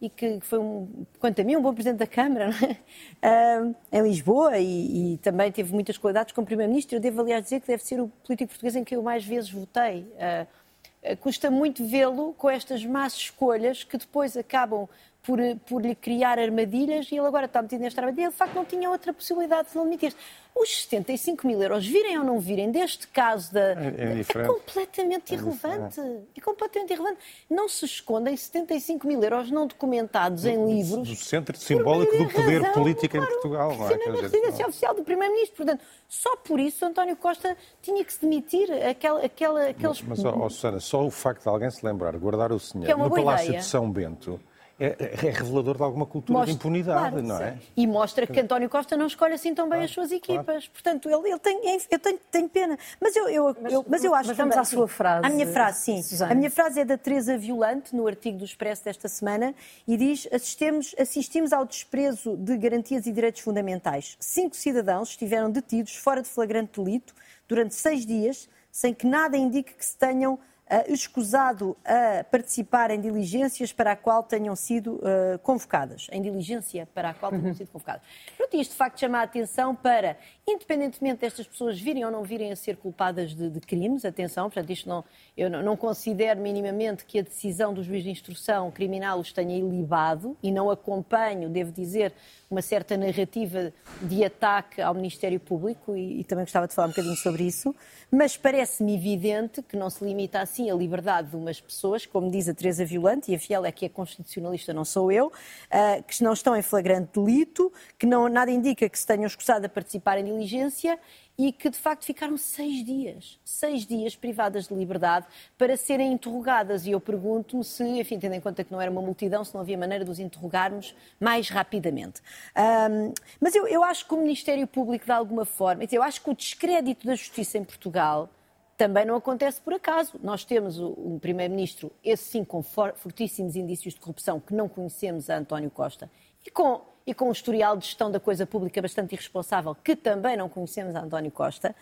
e 0.00 0.10
que 0.10 0.40
foi, 0.40 0.58
um, 0.58 1.06
quanto 1.18 1.40
a 1.40 1.44
mim, 1.44 1.56
um 1.56 1.62
bom 1.62 1.72
presidente 1.72 1.98
da 1.98 2.06
Câmara 2.06 2.50
é? 3.22 3.60
uh, 3.60 3.74
em 3.92 4.02
Lisboa 4.02 4.58
e, 4.58 5.14
e, 5.14 5.18
também 5.18 5.50
teve 5.50 5.72
muitas 5.72 5.96
qualidades 5.96 6.32
como 6.32 6.46
primeiro-ministro. 6.46 6.96
Eu 6.96 7.00
devo, 7.00 7.22
aliás, 7.22 7.44
dizer 7.44 7.60
que 7.60 7.66
deve 7.66 7.82
ser 7.82 8.00
o 8.00 8.08
político 8.24 8.50
português 8.50 8.76
em 8.76 8.84
que 8.84 8.96
eu 8.96 9.02
mais 9.02 9.24
vezes 9.24 9.50
votei. 9.50 10.02
Uh, 10.02 11.16
custa 11.20 11.50
muito 11.50 11.86
vê-lo 11.86 12.34
com 12.34 12.50
estas 12.50 12.84
más 12.84 13.14
escolhas 13.14 13.84
que 13.84 13.96
depois 13.96 14.36
acabam 14.36 14.88
por, 15.26 15.40
por 15.66 15.82
lhe 15.82 15.94
criar 15.96 16.38
armadilhas 16.38 17.10
e 17.10 17.16
ele 17.16 17.26
agora 17.26 17.46
está 17.46 17.60
metido 17.60 17.80
nesta 17.80 18.00
armadilha. 18.00 18.30
De 18.30 18.36
facto, 18.36 18.54
não 18.54 18.64
tinha 18.64 18.88
outra 18.88 19.12
possibilidade 19.12 19.70
de 19.70 19.74
não 19.74 19.82
admitir. 19.82 20.14
Os 20.54 20.84
75 20.84 21.46
mil 21.46 21.60
euros, 21.60 21.86
virem 21.86 22.16
ou 22.18 22.24
não 22.24 22.38
virem, 22.38 22.70
deste 22.70 23.08
caso 23.08 23.52
da, 23.52 23.72
é, 23.72 23.94
é, 23.98 24.20
é 24.20 24.46
completamente 24.46 25.34
é 25.34 25.36
irrelevante. 25.36 26.00
É 26.34 26.40
completamente 26.40 26.92
irrelevante. 26.92 27.20
Não 27.50 27.68
se 27.68 27.84
escondem 27.84 28.34
75 28.36 29.06
mil 29.06 29.22
euros 29.22 29.50
não 29.50 29.66
documentados 29.66 30.46
em 30.46 30.64
livros. 30.64 31.08
Do 31.08 31.16
centro 31.16 31.58
simbólico 31.58 32.16
do 32.16 32.28
poder 32.28 32.62
razão, 32.62 32.82
político 32.82 33.16
claro, 33.16 33.26
em 33.26 33.32
Portugal. 33.32 33.76
Não 33.76 33.90
é? 33.90 34.06
na 34.06 34.20
residência 34.20 34.66
oficial 34.66 34.94
do 34.94 35.02
Primeiro-Ministro. 35.02 35.56
Portanto, 35.56 35.84
só 36.08 36.36
por 36.36 36.60
isso 36.60 36.86
António 36.86 37.16
Costa 37.16 37.56
tinha 37.82 38.02
que 38.04 38.12
se 38.12 38.20
demitir. 38.20 38.70
Aquela, 38.88 39.24
aquela, 39.24 39.66
aqueles... 39.68 40.00
Mas, 40.02 40.22
mas 40.22 40.34
oh, 40.34 40.48
Susana, 40.48 40.80
só 40.80 41.04
o 41.04 41.10
facto 41.10 41.42
de 41.42 41.48
alguém 41.48 41.70
se 41.70 41.84
lembrar, 41.84 42.16
guardar 42.16 42.52
o 42.52 42.60
senhor 42.60 42.88
é 42.88 42.94
no 42.94 43.10
Palácio 43.10 43.46
ideia. 43.48 43.60
de 43.60 43.66
São 43.66 43.90
Bento 43.90 44.40
é, 44.78 44.94
é, 45.26 45.30
revelador 45.30 45.76
de 45.76 45.82
alguma 45.82 46.04
cultura 46.04 46.40
mostra, 46.40 46.52
de 46.52 46.58
impunidade, 46.58 47.10
claro, 47.10 47.22
não 47.22 47.40
é? 47.40 47.58
E 47.74 47.86
mostra 47.86 48.26
que 48.26 48.38
António 48.38 48.68
Costa 48.68 48.94
não 48.94 49.06
escolhe 49.06 49.32
assim 49.32 49.54
tão 49.54 49.64
bem 49.64 49.78
claro, 49.78 49.84
as 49.84 49.90
suas 49.90 50.12
equipas. 50.12 50.44
Claro. 50.44 50.70
Portanto, 50.70 51.08
ele, 51.08 51.30
ele 51.30 51.38
tem, 51.38 51.60
eu 51.90 51.98
tenho, 51.98 52.18
tenho, 52.30 52.48
pena. 52.48 52.78
Mas 53.00 53.16
eu, 53.16 53.26
eu, 53.28 53.56
mas, 53.60 53.72
eu, 53.72 53.86
mas 53.88 54.04
eu 54.04 54.14
acho 54.14 54.28
mas 54.28 54.36
vamos 54.36 54.56
à 54.56 54.64
sua 54.64 54.86
frase. 54.86 55.26
A 55.26 55.30
minha 55.30 55.46
frase, 55.46 56.02
sim. 56.02 56.24
A 56.24 56.34
minha 56.34 56.50
frase 56.50 56.80
é 56.80 56.84
da 56.84 56.98
Teresa 56.98 57.38
Violante, 57.38 57.96
no 57.96 58.06
artigo 58.06 58.36
do 58.36 58.44
Expresso 58.44 58.84
desta 58.84 59.08
semana, 59.08 59.54
e 59.88 59.96
diz: 59.96 60.28
assistimos, 60.30 60.94
assistimos 60.98 61.54
ao 61.54 61.64
desprezo 61.64 62.36
de 62.36 62.56
garantias 62.58 63.06
e 63.06 63.12
direitos 63.12 63.40
fundamentais. 63.40 64.16
Cinco 64.20 64.54
cidadãos 64.54 65.08
estiveram 65.10 65.50
detidos 65.50 65.96
fora 65.96 66.20
de 66.20 66.28
flagrante 66.28 66.78
delito 66.78 67.14
durante 67.48 67.74
seis 67.74 68.04
dias, 68.04 68.46
sem 68.70 68.92
que 68.92 69.06
nada 69.06 69.38
indique 69.38 69.72
que 69.72 69.84
se 69.86 69.96
tenham 69.96 70.38
uh, 70.70 70.92
escusado 70.92 71.76
a 71.84 72.24
participar 72.24 72.90
em 72.90 73.00
diligências 73.00 73.72
para 73.72 73.92
a 73.92 73.96
qual 73.96 74.22
tenham 74.22 74.54
sido 74.56 74.96
uh, 74.96 75.38
convocadas. 75.42 76.08
Em 76.10 76.20
diligência 76.20 76.88
para 76.94 77.10
a 77.10 77.14
qual 77.14 77.30
tenham 77.30 77.46
uhum. 77.46 77.54
sido 77.54 77.70
convocadas. 77.70 78.02
Pronto, 78.36 78.56
isto 78.56 78.72
de 78.72 78.76
facto 78.76 79.00
chama 79.00 79.18
a 79.18 79.22
atenção 79.22 79.74
para, 79.74 80.16
independentemente 80.46 81.20
destas 81.20 81.46
pessoas 81.46 81.80
virem 81.80 82.04
ou 82.04 82.10
não 82.10 82.22
virem 82.22 82.52
a 82.52 82.56
ser 82.56 82.76
culpadas 82.76 83.34
de, 83.34 83.48
de 83.48 83.60
crimes, 83.60 84.04
atenção, 84.04 84.44
portanto, 84.44 84.70
isto 84.70 84.88
não, 84.88 85.04
eu 85.36 85.48
não, 85.50 85.62
não, 85.62 85.76
considero 85.76 86.40
minimamente 86.40 87.04
que 87.04 87.18
a 87.18 87.22
decisão 87.22 87.72
do 87.72 87.82
juiz 87.82 88.02
de 88.02 88.10
instrução 88.10 88.70
criminal 88.70 89.18
os 89.20 89.32
tenha 89.32 89.56
ilibado 89.56 90.36
e 90.42 90.50
não 90.50 90.70
acompanho, 90.70 91.48
devo 91.48 91.72
dizer, 91.72 92.12
uma 92.50 92.62
certa 92.62 92.96
narrativa 92.96 93.72
de 94.00 94.24
ataque 94.24 94.80
ao 94.80 94.94
Ministério 94.94 95.40
Público 95.40 95.96
e, 95.96 96.20
e 96.20 96.24
também 96.24 96.44
gostava 96.44 96.68
de 96.68 96.74
falar 96.74 96.86
um 96.86 96.90
bocadinho 96.90 97.16
sobre 97.16 97.44
isso, 97.44 97.74
mas 98.10 98.36
parece-me 98.36 98.94
evidente 98.94 99.62
que 99.62 99.76
não 99.76 99.90
se 99.90 100.04
limita 100.04 100.40
assim 100.56 100.70
a 100.70 100.74
liberdade 100.74 101.30
de 101.30 101.36
umas 101.36 101.60
pessoas, 101.60 102.06
como 102.06 102.30
diz 102.30 102.48
a 102.48 102.54
Teresa 102.54 102.84
Violante, 102.84 103.30
e 103.30 103.34
a 103.34 103.38
Fiel 103.38 103.66
é 103.66 103.72
que 103.72 103.84
é 103.84 103.88
constitucionalista, 103.88 104.72
não 104.72 104.84
sou 104.84 105.12
eu, 105.12 105.26
uh, 105.26 106.02
que 106.02 106.22
não 106.22 106.32
estão 106.32 106.56
em 106.56 106.62
flagrante 106.62 107.10
delito, 107.20 107.70
que 107.98 108.06
não, 108.06 108.28
nada 108.28 108.50
indica 108.50 108.88
que 108.88 108.98
se 108.98 109.06
tenham 109.06 109.26
escusado 109.26 109.66
a 109.66 109.68
participar 109.68 110.18
em 110.18 110.24
diligência 110.24 110.98
e 111.38 111.52
que 111.52 111.68
de 111.68 111.76
facto 111.76 112.06
ficaram 112.06 112.38
seis 112.38 112.82
dias, 112.82 113.38
seis 113.44 113.84
dias 113.84 114.16
privadas 114.16 114.68
de 114.68 114.74
liberdade 114.74 115.26
para 115.58 115.76
serem 115.76 116.14
interrogadas. 116.14 116.86
E 116.86 116.92
eu 116.92 117.00
pergunto-me 117.00 117.62
se, 117.62 117.84
enfim, 117.84 118.18
tendo 118.18 118.34
em 118.34 118.40
conta 118.40 118.64
que 118.64 118.72
não 118.72 118.80
era 118.80 118.90
uma 118.90 119.02
multidão, 119.02 119.44
se 119.44 119.52
não 119.52 119.60
havia 119.60 119.76
maneira 119.76 120.02
de 120.02 120.10
os 120.10 120.18
interrogarmos 120.18 120.94
mais 121.20 121.50
rapidamente. 121.50 122.22
Um, 122.56 123.12
mas 123.38 123.54
eu, 123.54 123.66
eu 123.68 123.84
acho 123.84 124.08
que 124.08 124.14
o 124.14 124.16
Ministério 124.16 124.66
Público, 124.66 125.04
de 125.04 125.12
alguma 125.12 125.44
forma, 125.44 125.84
eu 125.92 126.02
acho 126.02 126.22
que 126.22 126.30
o 126.30 126.34
descrédito 126.34 127.06
da 127.06 127.14
justiça 127.14 127.58
em 127.58 127.64
Portugal 127.64 128.30
também 128.76 129.04
não 129.04 129.16
acontece 129.16 129.60
por 129.60 129.72
acaso. 129.74 130.18
Nós 130.22 130.44
temos 130.44 130.78
um 130.78 131.18
Primeiro-Ministro, 131.18 131.90
esse 132.04 132.24
sim, 132.24 132.44
com 132.44 132.62
fortíssimos 132.62 133.56
indícios 133.56 133.94
de 133.94 134.00
corrupção, 134.00 134.40
que 134.40 134.54
não 134.54 134.68
conhecemos 134.68 135.30
a 135.30 135.38
António 135.38 135.70
Costa, 135.70 136.10
e 136.44 136.50
com 136.50 136.82
e 137.06 137.14
com 137.14 137.28
um 137.28 137.32
historial 137.32 137.76
de 137.76 137.86
gestão 137.86 138.10
da 138.10 138.18
coisa 138.18 138.44
pública 138.44 138.82
bastante 138.82 139.14
irresponsável, 139.14 139.76
que 139.76 139.94
também 139.94 140.36
não 140.36 140.48
conhecemos 140.48 140.96
a 140.96 141.00
António 141.00 141.30
Costa, 141.30 141.74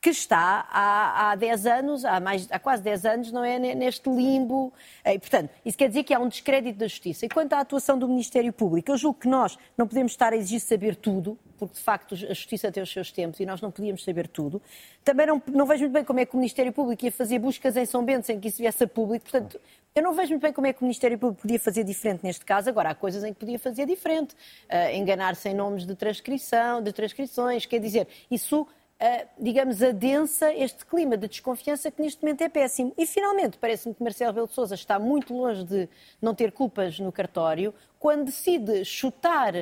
que 0.00 0.10
está 0.10 0.66
há, 0.70 1.30
há 1.30 1.34
10 1.34 1.66
anos, 1.66 2.04
há, 2.04 2.20
mais, 2.20 2.46
há 2.50 2.58
quase 2.58 2.82
10 2.82 3.06
anos, 3.06 3.32
não 3.32 3.44
é, 3.44 3.58
neste 3.58 4.08
limbo. 4.08 4.72
E, 5.04 5.18
portanto, 5.18 5.50
isso 5.64 5.76
quer 5.76 5.88
dizer 5.88 6.04
que 6.04 6.14
há 6.14 6.18
um 6.18 6.28
descrédito 6.28 6.78
da 6.78 6.86
justiça. 6.86 7.26
E 7.26 7.28
quanto 7.28 7.52
à 7.54 7.60
atuação 7.60 7.98
do 7.98 8.08
Ministério 8.08 8.52
Público, 8.52 8.90
eu 8.90 8.96
julgo 8.96 9.18
que 9.18 9.28
nós 9.28 9.58
não 9.76 9.86
podemos 9.86 10.12
estar 10.12 10.32
a 10.32 10.36
exigir 10.36 10.60
saber 10.60 10.96
tudo, 10.96 11.38
porque 11.58 11.74
de 11.74 11.80
facto 11.80 12.14
a 12.14 12.34
justiça 12.34 12.70
tem 12.70 12.82
os 12.82 12.92
seus 12.92 13.10
tempos 13.10 13.40
e 13.40 13.46
nós 13.46 13.60
não 13.60 13.70
podíamos 13.70 14.04
saber 14.04 14.28
tudo. 14.28 14.60
Também 15.04 15.26
não, 15.26 15.42
não 15.48 15.66
vejo 15.66 15.82
muito 15.82 15.92
bem 15.92 16.04
como 16.04 16.20
é 16.20 16.26
que 16.26 16.34
o 16.34 16.36
Ministério 16.36 16.72
Público 16.72 17.04
ia 17.04 17.12
fazer 17.12 17.38
buscas 17.38 17.76
em 17.76 17.86
São 17.86 18.04
Bento 18.04 18.26
sem 18.26 18.38
que 18.38 18.48
isso 18.48 18.58
viesse 18.58 18.84
a 18.84 18.88
público. 18.88 19.24
Portanto, 19.30 19.60
eu 19.94 20.02
não 20.02 20.12
vejo 20.12 20.30
muito 20.30 20.42
bem 20.42 20.52
como 20.52 20.66
é 20.66 20.72
que 20.72 20.82
o 20.82 20.84
Ministério 20.84 21.18
Público 21.18 21.42
podia 21.42 21.58
fazer 21.58 21.82
diferente 21.82 22.22
neste 22.22 22.44
caso. 22.44 22.68
Agora, 22.68 22.90
há 22.90 22.94
coisas 22.94 23.24
em 23.24 23.32
que 23.32 23.40
podia 23.40 23.58
fazer 23.58 23.86
diferente. 23.86 24.34
Uh, 24.70 24.94
Enganar-se 24.94 25.48
em 25.48 25.54
nomes 25.54 25.86
de 25.86 25.94
transcrição, 25.94 26.82
de 26.82 26.92
transcrições, 26.92 27.64
quer 27.64 27.80
dizer, 27.80 28.06
isso 28.30 28.66
Uh, 28.98 29.28
digamos, 29.38 29.82
adensa 29.82 30.54
este 30.54 30.86
clima 30.86 31.18
de 31.18 31.28
desconfiança 31.28 31.90
que 31.90 32.00
neste 32.00 32.22
momento 32.22 32.40
é 32.40 32.48
péssimo. 32.48 32.94
E, 32.96 33.04
finalmente, 33.04 33.58
parece-me 33.58 33.94
que 33.94 34.02
Marcelo 34.02 34.30
Rebelo 34.30 34.46
de 34.46 34.54
Sousa 34.54 34.74
está 34.74 34.98
muito 34.98 35.34
longe 35.34 35.64
de 35.64 35.88
não 36.20 36.34
ter 36.34 36.50
culpas 36.50 36.98
no 36.98 37.12
cartório 37.12 37.74
quando 37.98 38.24
decide 38.24 38.84
chutar 38.86 39.52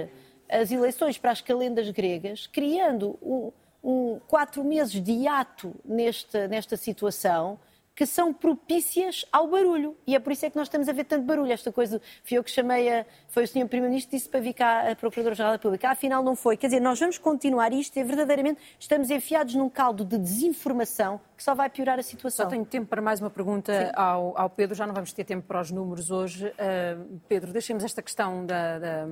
as 0.48 0.70
eleições 0.70 1.18
para 1.18 1.32
as 1.32 1.40
calendas 1.40 1.90
gregas, 1.90 2.46
criando 2.46 3.18
um, 3.20 3.50
um 3.82 4.20
quatro 4.28 4.62
meses 4.62 5.02
de 5.02 5.26
ato 5.26 5.74
nesta, 5.84 6.46
nesta 6.46 6.76
situação 6.76 7.58
que 7.94 8.06
são 8.06 8.32
propícias 8.32 9.24
ao 9.30 9.46
barulho. 9.46 9.96
E 10.06 10.16
é 10.16 10.18
por 10.18 10.32
isso 10.32 10.44
é 10.44 10.50
que 10.50 10.56
nós 10.56 10.66
estamos 10.66 10.88
a 10.88 10.92
ver 10.92 11.04
tanto 11.04 11.24
barulho. 11.24 11.52
Esta 11.52 11.70
coisa, 11.70 12.00
fui 12.24 12.36
eu 12.36 12.42
que 12.44 12.50
chamei, 12.50 12.88
a, 12.88 13.06
foi 13.28 13.44
o 13.44 13.48
Sr. 13.48 13.68
Primeiro-Ministro 13.68 14.10
que 14.10 14.16
disse 14.16 14.28
para 14.28 14.40
vir 14.40 14.54
cá 14.54 14.90
a 14.90 14.96
Procuradora-Geral 14.96 15.52
da 15.52 15.56
República. 15.56 15.90
Afinal, 15.90 16.22
não 16.22 16.34
foi. 16.34 16.56
Quer 16.56 16.66
dizer, 16.66 16.80
nós 16.80 16.98
vamos 16.98 17.18
continuar 17.18 17.72
isto 17.72 17.96
e 17.96 18.02
verdadeiramente 18.02 18.60
estamos 18.78 19.10
enfiados 19.10 19.54
num 19.54 19.68
caldo 19.68 20.04
de 20.04 20.18
desinformação 20.18 21.20
que 21.36 21.42
só 21.42 21.54
vai 21.54 21.70
piorar 21.70 21.98
a 21.98 22.02
situação. 22.02 22.44
Só 22.44 22.50
tenho 22.50 22.64
tempo 22.64 22.86
para 22.86 23.00
mais 23.00 23.20
uma 23.20 23.30
pergunta 23.30 23.92
ao, 23.94 24.36
ao, 24.36 24.50
Pedro. 24.50 24.74
Já 24.74 24.86
não 24.86 24.94
vamos 24.94 25.12
ter 25.12 25.24
tempo 25.24 25.46
para 25.46 25.60
os 25.60 25.70
números 25.70 26.10
hoje. 26.10 26.46
Uh, 26.46 27.20
Pedro, 27.28 27.52
deixemos 27.52 27.84
esta 27.84 28.02
questão 28.02 28.44
da, 28.44 28.78
da, 28.78 29.06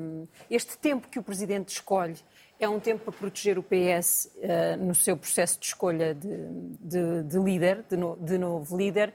este 0.51 0.77
tempo 0.79 1.09
que 1.09 1.19
o 1.19 1.23
Presidente 1.23 1.69
escolhe 1.69 2.17
é 2.65 2.69
um 2.69 2.79
tempo 2.79 3.05
para 3.05 3.13
proteger 3.13 3.59
o 3.59 3.63
PS 3.63 4.27
uh, 4.27 4.41
eh, 4.41 4.77
no 4.77 4.95
seu 4.95 5.17
processo 5.17 5.59
de 5.59 5.67
escolha 5.67 6.15
de, 6.15 6.29
de, 6.81 7.23
de 7.25 7.39
líder, 7.39 7.85
de, 7.91 7.97
no, 7.97 8.17
de, 8.17 8.39
novo 8.39 8.77
líder, 8.77 9.13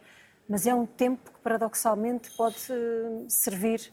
mas 0.50 0.68
é 0.68 0.76
um 0.76 0.86
tempo 0.86 1.32
que, 1.32 1.40
paradoxalmente, 1.40 2.30
pode 2.36 2.58
uh, 2.70 3.26
servir 3.30 3.92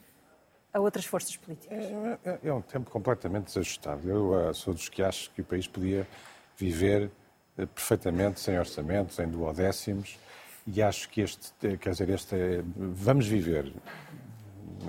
a 0.73 0.81
outras 0.81 1.05
forças 1.05 1.37
políticas. 1.37 1.79
É, 1.79 2.19
é, 2.25 2.39
é 2.49 2.53
um 2.53 2.61
tempo 2.61 2.91
completamente 2.91 3.45
desajustado. 3.45 4.09
Eu 4.11 4.33
uh, 4.33 4.53
sou 4.53 4.75
dos 4.75 4.89
que 4.89 5.03
acho 5.03 5.31
que 5.31 5.41
o 5.41 5.45
país 5.45 5.69
podia 5.69 6.07
viver 6.57 7.11
perfeitamente 7.75 8.41
sem 8.41 8.59
orçamentos, 8.59 9.17
em 9.21 9.29
duodécimos, 9.29 10.19
e 10.67 10.83
acho 10.83 11.09
que 11.09 11.21
este, 11.21 11.53
quer 11.79 11.91
dizer, 11.91 12.11
este, 12.11 12.37
vamos 12.77 13.29
viver 13.29 13.73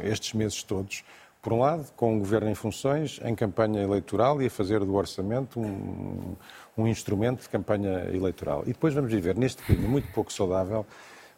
estes 0.01 0.34
meses 0.34 0.63
todos 0.63 1.03
por 1.45 1.53
um 1.53 1.59
lado, 1.59 1.85
com 1.95 2.17
o 2.17 2.19
governo 2.19 2.49
em 2.49 2.55
funções, 2.55 3.21
em 3.23 3.35
campanha 3.35 3.83
eleitoral 3.83 4.41
e 4.41 4.47
a 4.47 4.49
fazer 4.49 4.79
do 4.79 4.95
orçamento 4.95 5.59
um, 5.59 6.35
um 6.75 6.87
instrumento 6.87 7.43
de 7.43 7.49
campanha 7.49 8.09
eleitoral. 8.11 8.63
E 8.63 8.69
depois 8.69 8.95
vamos 8.95 9.11
viver 9.11 9.37
neste 9.37 9.61
clima 9.61 9.87
muito 9.87 10.11
pouco 10.11 10.33
saudável 10.33 10.83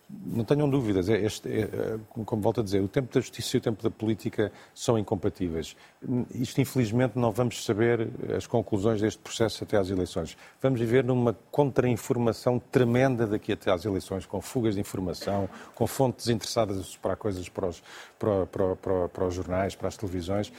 não 0.09 0.45
tenham 0.45 0.69
dúvidas, 0.69 1.09
é 1.09 1.19
este, 1.21 1.49
é, 1.49 1.61
é, 1.61 1.99
como 2.25 2.41
volto 2.41 2.61
a 2.61 2.63
dizer, 2.63 2.81
o 2.81 2.87
tempo 2.87 3.13
da 3.13 3.19
justiça 3.19 3.57
e 3.57 3.59
o 3.59 3.61
tempo 3.61 3.83
da 3.83 3.91
política 3.91 4.51
são 4.73 4.97
incompatíveis. 4.97 5.75
Isto, 6.33 6.61
infelizmente, 6.61 7.19
não 7.19 7.31
vamos 7.31 7.65
saber 7.65 8.07
as 8.35 8.47
conclusões 8.47 9.01
deste 9.01 9.19
processo 9.19 9.65
até 9.65 9.77
às 9.77 9.89
eleições. 9.89 10.37
Vamos 10.61 10.79
viver 10.79 11.03
numa 11.03 11.33
contra-informação 11.51 12.57
tremenda 12.57 13.27
daqui 13.27 13.51
até 13.51 13.69
às 13.69 13.83
eleições, 13.83 14.25
com 14.25 14.39
fugas 14.39 14.75
de 14.75 14.81
informação, 14.81 15.49
com 15.75 15.85
fontes 15.85 16.29
interessadas 16.29 16.77
a 16.77 16.83
superar 16.83 17.17
coisas 17.17 17.49
para 17.49 17.67
os, 17.67 17.83
para, 18.17 18.45
para, 18.45 18.75
para, 18.77 19.09
para 19.09 19.25
os 19.25 19.33
jornais, 19.33 19.75
para 19.75 19.89
as 19.89 19.97
televisões 19.97 20.53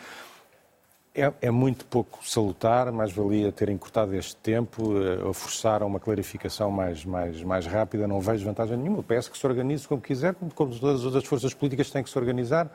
é, 1.20 1.32
é, 1.42 1.50
muito 1.50 1.84
pouco 1.86 2.26
salutar, 2.26 2.90
mais 2.92 3.12
valia 3.12 3.50
terem 3.50 3.76
cortado 3.76 4.14
este 4.14 4.36
tempo, 4.36 4.94
uh, 4.94 5.32
forçar 5.32 5.82
a 5.82 5.86
uma 5.86 5.98
clarificação 5.98 6.70
mais, 6.70 7.04
mais, 7.04 7.42
mais 7.42 7.66
rápida, 7.66 8.06
não 8.06 8.20
vejo 8.20 8.44
vantagem 8.44 8.76
nenhuma. 8.76 9.00
O 9.00 9.02
PS 9.02 9.28
que 9.28 9.36
se 9.36 9.46
organize 9.46 9.86
como 9.86 10.00
quiser, 10.00 10.34
como, 10.34 10.52
como 10.52 10.78
todas 10.78 11.00
as 11.00 11.06
outras 11.06 11.24
forças 11.24 11.52
políticas 11.52 11.90
têm 11.90 12.02
que 12.02 12.10
se 12.10 12.18
organizar, 12.18 12.70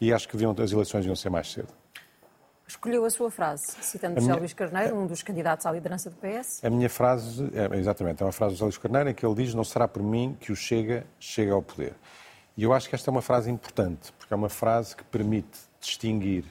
e 0.00 0.12
acho 0.12 0.26
que 0.26 0.36
deviam, 0.36 0.52
as 0.52 0.72
eleições 0.72 1.00
deviam 1.00 1.16
ser 1.16 1.30
mais 1.30 1.50
cedo. 1.50 1.68
Escolheu 2.66 3.04
a 3.04 3.10
sua 3.10 3.30
frase, 3.30 3.76
citando 3.82 4.14
José 4.14 4.26
minha... 4.26 4.38
Luís 4.38 4.54
Carneiro, 4.54 4.96
um 4.96 5.06
dos 5.06 5.22
candidatos 5.22 5.66
à 5.66 5.72
liderança 5.72 6.08
do 6.08 6.16
PS. 6.16 6.64
A 6.64 6.70
minha 6.70 6.88
frase, 6.88 7.44
é, 7.52 7.76
exatamente, 7.76 8.22
é 8.22 8.26
uma 8.26 8.32
frase 8.32 8.54
do 8.54 8.56
José 8.56 8.64
Luís 8.64 8.78
Carneiro 8.78 9.10
em 9.10 9.14
que 9.14 9.24
ele 9.24 9.34
diz 9.34 9.54
não 9.54 9.64
será 9.64 9.86
por 9.86 10.02
mim 10.02 10.36
que 10.40 10.50
o 10.50 10.56
Chega 10.56 11.06
chega 11.20 11.52
ao 11.52 11.62
poder. 11.62 11.94
E 12.56 12.62
eu 12.62 12.72
acho 12.72 12.88
que 12.88 12.94
esta 12.94 13.10
é 13.10 13.12
uma 13.12 13.20
frase 13.20 13.50
importante, 13.50 14.12
porque 14.18 14.32
é 14.32 14.36
uma 14.36 14.48
frase 14.48 14.96
que 14.96 15.04
permite 15.04 15.58
distinguir 15.80 16.44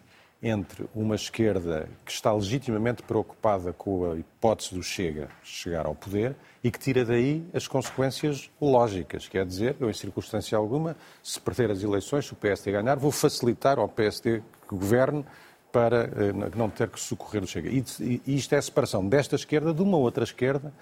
entre 0.44 0.86
uma 0.94 1.16
esquerda 1.16 1.88
que 2.06 2.12
está 2.12 2.34
legitimamente 2.34 3.02
preocupada 3.02 3.72
com 3.72 4.12
a 4.12 4.18
hipótese 4.18 4.76
do 4.76 4.84
Chega 4.84 5.30
chegar 5.42 5.86
ao 5.86 5.96
poder 5.96 6.36
e 6.62 6.70
que 6.70 6.78
tira 6.78 7.06
daí 7.06 7.46
as 7.54 7.66
consequências 7.66 8.52
lógicas, 8.60 9.30
quer 9.30 9.46
dizer, 9.46 9.78
eu 9.80 9.90
em 9.90 9.94
circunstância 9.94 10.58
alguma, 10.58 10.98
se 11.24 11.40
perder 11.40 11.72
as 11.72 11.82
eleições, 11.82 12.26
se 12.26 12.34
o 12.34 12.36
PSD 12.36 12.74
ganhar, 12.74 12.98
vou 12.98 13.12
facilitar 13.12 13.80
ao 13.80 13.88
PSD 13.88 14.42
que 14.68 14.76
governe 14.76 15.26
para 15.72 16.04
eh, 16.04 16.34
não 16.56 16.70
ter 16.70 16.90
que 16.90 17.00
socorrer 17.00 17.42
o 17.42 17.48
Chega. 17.48 17.70
E 17.70 18.22
isto 18.28 18.54
é 18.54 18.58
a 18.58 18.62
separação 18.62 19.08
desta 19.08 19.36
esquerda 19.36 19.74
de 19.74 19.82
uma 19.82 19.98
outra 19.98 20.26
esquerda 20.26 20.74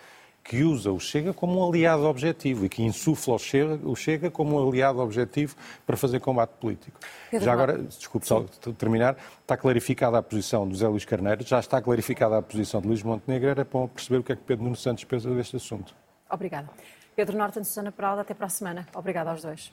que 0.43 0.63
usa 0.63 0.91
o 0.91 0.99
Chega 0.99 1.33
como 1.33 1.59
um 1.59 1.69
aliado 1.69 2.03
objetivo 2.03 2.65
e 2.65 2.69
que 2.69 2.83
insufla 2.83 3.35
o 3.35 3.39
Chega, 3.39 3.79
o 3.83 3.95
Chega 3.95 4.31
como 4.31 4.59
um 4.59 4.67
aliado 4.67 4.99
objetivo 4.99 5.55
para 5.85 5.95
fazer 5.95 6.19
combate 6.19 6.51
político. 6.59 6.99
Pedro 7.29 7.45
já 7.45 7.53
agora, 7.53 7.77
desculpe 7.77 8.27
só 8.27 8.43
terminar, 8.77 9.17
está 9.41 9.55
clarificada 9.55 10.17
a 10.17 10.23
posição 10.23 10.67
do 10.67 10.75
Zé 10.75 10.87
Luís 10.87 11.05
Carneiro, 11.05 11.43
já 11.45 11.59
está 11.59 11.81
clarificada 11.81 12.37
a 12.37 12.41
posição 12.41 12.81
de 12.81 12.87
Luís 12.87 13.03
Montenegro, 13.03 13.49
era 13.49 13.65
para 13.65 13.87
perceber 13.87 14.17
o 14.19 14.23
que 14.23 14.31
é 14.31 14.35
que 14.35 14.43
Pedro 14.43 14.63
Nuno 14.63 14.75
Santos 14.75 15.03
pensa 15.03 15.29
deste 15.29 15.55
assunto. 15.55 15.95
Obrigada. 16.29 16.69
Pedro 17.15 17.37
Norton, 17.37 17.63
Susana 17.63 17.91
Peralta, 17.91 18.21
até 18.21 18.33
para 18.33 18.47
a 18.47 18.49
semana. 18.49 18.87
Obrigada 18.95 19.31
aos 19.31 19.41
dois. 19.41 19.71